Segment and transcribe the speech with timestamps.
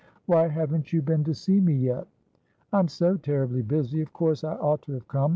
[0.25, 2.07] "Why haven't you been to see me yet?"
[2.73, 4.01] "I'm so terribly busy.
[4.01, 5.29] Of course I ought to have come.